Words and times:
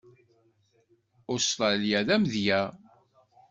Ustṛalya 1.33 1.99
d 2.07 2.09
amedya. 2.15 2.61